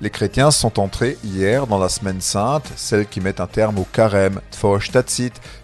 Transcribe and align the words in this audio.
Les 0.00 0.08
chrétiens 0.08 0.50
sont 0.50 0.80
entrés 0.80 1.18
hier 1.22 1.66
dans 1.66 1.76
la 1.78 1.90
semaine 1.90 2.22
sainte, 2.22 2.64
celle 2.76 3.06
qui 3.06 3.20
met 3.20 3.42
un 3.42 3.46
terme 3.46 3.78
au 3.78 3.84
carême, 3.84 4.40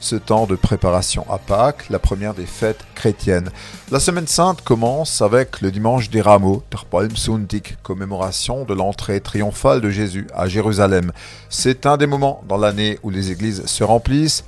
ce 0.00 0.16
temps 0.16 0.46
de 0.46 0.54
préparation 0.54 1.24
à 1.30 1.38
Pâques, 1.38 1.88
la 1.88 1.98
première 1.98 2.34
des 2.34 2.44
fêtes 2.44 2.84
chrétiennes. 2.94 3.48
La 3.90 4.00
semaine 4.00 4.26
sainte 4.26 4.60
commence 4.60 5.22
avec 5.22 5.62
le 5.62 5.70
dimanche 5.70 6.10
des 6.10 6.20
rameaux, 6.20 6.62
commémoration 7.82 8.66
de 8.66 8.74
l'entrée 8.74 9.22
triomphale 9.22 9.80
de 9.80 9.88
Jésus 9.88 10.26
à 10.34 10.46
Jérusalem. 10.46 11.12
C'est 11.48 11.86
un 11.86 11.96
des 11.96 12.06
moments 12.06 12.42
dans 12.46 12.58
l'année 12.58 12.98
où 13.02 13.08
les 13.08 13.30
églises 13.30 13.64
se 13.64 13.82
remplissent. 13.82 14.44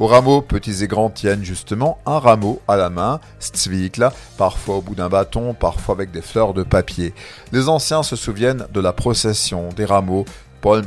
Au 0.00 0.06
rameau, 0.06 0.40
petits 0.40 0.82
et 0.82 0.88
grands 0.88 1.10
tiennent 1.10 1.44
justement 1.44 1.98
un 2.06 2.18
rameau 2.18 2.62
à 2.66 2.78
la 2.78 2.88
main, 2.88 3.20
parfois 4.38 4.76
au 4.76 4.80
bout 4.80 4.94
d'un 4.94 5.10
bâton, 5.10 5.52
parfois 5.52 5.94
avec 5.94 6.10
des 6.10 6.22
fleurs 6.22 6.54
de 6.54 6.62
papier. 6.62 7.12
Les 7.52 7.68
anciens 7.68 8.02
se 8.02 8.16
souviennent 8.16 8.66
de 8.72 8.80
la 8.80 8.94
procession 8.94 9.68
des 9.76 9.84
rameaux, 9.84 10.24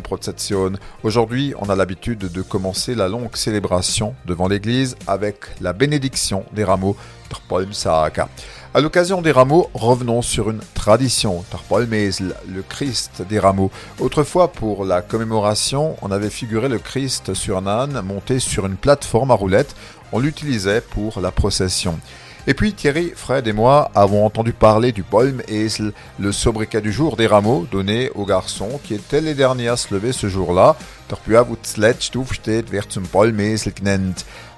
Procession. 0.04 0.74
Aujourd'hui, 1.04 1.54
on 1.60 1.70
a 1.70 1.76
l'habitude 1.76 2.32
de 2.32 2.42
commencer 2.42 2.94
la 2.94 3.08
longue 3.08 3.36
célébration 3.36 4.14
devant 4.26 4.48
l'église 4.48 4.96
avec 5.08 5.46
la 5.62 5.74
bénédiction 5.74 6.46
des 6.54 6.64
rameaux, 6.64 6.96
À 8.76 8.82
l'occasion 8.82 9.22
des 9.22 9.32
rameaux, 9.32 9.70
revenons 9.76 10.24
sur 10.24 10.50
une 10.50 10.62
tradition, 10.74 11.46
le 11.76 12.64
Christ 12.64 13.22
des 13.30 13.38
rameaux. 13.38 13.70
Autrefois, 14.00 14.52
pour 14.52 14.84
la 14.84 15.04
commémoration, 15.04 15.96
on 16.02 16.10
avait 16.10 16.32
figuré 16.32 16.70
le 16.70 16.80
Christ 16.80 17.36
sur 17.36 17.58
un 17.60 17.68
âne 17.68 18.02
monté 18.02 18.40
sur 18.40 18.66
une 18.66 18.76
plateforme 18.76 19.30
à 19.30 19.36
roulettes. 19.36 19.76
On 20.12 20.18
l'utilisait 20.18 20.82
pour 20.82 21.22
la 21.22 21.30
procession. 21.30 22.00
Et 22.48 22.56
puis 22.56 22.74
Thierry, 22.74 23.14
Fred 23.16 23.48
et 23.48 23.54
moi 23.54 23.92
avons 23.94 24.26
entendu 24.26 24.54
parler 24.54 24.92
du 24.92 25.06
Esel, 25.48 25.94
le 26.20 26.32
sobriquet 26.32 26.82
du 26.82 26.92
jour 26.92 27.16
des 27.16 27.28
rameaux 27.28 27.68
donné 27.72 28.10
aux 28.16 28.26
garçons 28.26 28.82
qui 28.84 28.96
étaient 28.96 29.22
les 29.22 29.36
derniers 29.36 29.70
à 29.70 29.78
se 29.78 29.94
lever 29.94 30.12
ce 30.12 30.28
jour-là. 30.28 30.76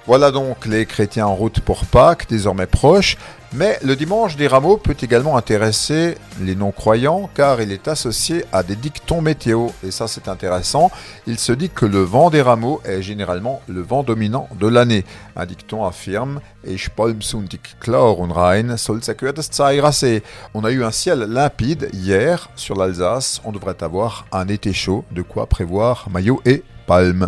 Voilà 0.07 0.29
donc 0.29 0.67
les 0.67 0.85
chrétiens 0.85 1.25
en 1.25 1.33
route 1.33 1.61
pour 1.61 1.83
Pâques, 1.83 2.27
désormais 2.29 2.67
proches, 2.67 3.17
mais 3.53 3.79
le 3.83 3.95
dimanche 3.95 4.35
des 4.35 4.45
rameaux 4.45 4.77
peut 4.77 4.95
également 5.01 5.35
intéresser 5.35 6.15
les 6.41 6.53
non-croyants 6.55 7.27
car 7.33 7.59
il 7.59 7.71
est 7.71 7.87
associé 7.87 8.45
à 8.51 8.61
des 8.61 8.75
dictons 8.75 9.21
météo. 9.21 9.69
Et 9.83 9.89
ça 9.89 10.07
c'est 10.07 10.27
intéressant. 10.27 10.91
Il 11.25 11.39
se 11.39 11.53
dit 11.53 11.71
que 11.71 11.87
le 11.87 12.01
vent 12.01 12.29
des 12.29 12.43
rameaux 12.43 12.81
est 12.85 13.01
généralement 13.01 13.63
le 13.67 13.81
vent 13.81 14.03
dominant 14.03 14.47
de 14.59 14.67
l'année. 14.67 15.05
Un 15.35 15.47
dicton 15.47 15.85
affirme 15.85 16.39
On 20.53 20.63
a 20.63 20.71
eu 20.71 20.83
un 20.83 20.91
ciel 20.91 21.19
limpide 21.21 21.89
hier 21.93 22.49
sur 22.55 22.75
l'Alsace. 22.75 23.41
On 23.43 23.51
devrait 23.51 23.81
avoir 23.81 24.27
un 24.31 24.47
été 24.49 24.71
chaud, 24.71 25.03
de 25.11 25.23
quoi 25.23 25.47
prévoir 25.47 26.09
maillot 26.11 26.41
et 26.45 26.63
palme. 26.85 27.27